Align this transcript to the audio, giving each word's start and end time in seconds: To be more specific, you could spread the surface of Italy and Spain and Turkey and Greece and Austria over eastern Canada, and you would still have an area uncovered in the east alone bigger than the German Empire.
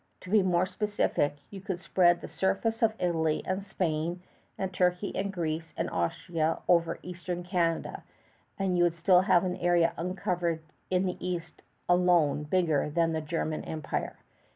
To 0.21 0.31
be 0.31 0.41
more 0.41 0.65
specific, 0.65 1.35
you 1.51 1.61
could 1.61 1.79
spread 1.79 2.21
the 2.21 2.27
surface 2.27 2.81
of 2.81 2.95
Italy 2.97 3.43
and 3.45 3.61
Spain 3.61 4.23
and 4.57 4.73
Turkey 4.73 5.15
and 5.15 5.31
Greece 5.31 5.75
and 5.77 5.91
Austria 5.91 6.57
over 6.67 6.97
eastern 7.03 7.43
Canada, 7.43 8.01
and 8.57 8.75
you 8.75 8.83
would 8.83 8.95
still 8.95 9.21
have 9.21 9.43
an 9.43 9.57
area 9.57 9.93
uncovered 9.97 10.63
in 10.89 11.05
the 11.05 11.17
east 11.23 11.61
alone 11.87 12.41
bigger 12.45 12.89
than 12.89 13.11
the 13.11 13.21
German 13.21 13.63
Empire. 13.63 14.17